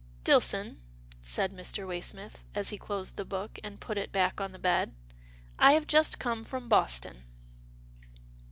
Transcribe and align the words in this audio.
"Dillson," 0.25 0.77
said 1.21 1.53
Mr. 1.53 1.85
Waysmith, 1.85 2.37
as 2.55 2.69
he 2.69 2.77
closed 2.79 3.17
the 3.17 3.23
book, 3.23 3.59
and 3.63 3.79
put 3.79 3.99
it 3.99 4.11
back 4.11 4.41
on 4.41 4.51
the 4.51 4.57
bed." 4.57 4.95
I 5.59 5.73
have 5.73 5.85
just 5.85 6.17
come 6.17 6.43
from 6.43 6.67
Boston." 6.67 7.21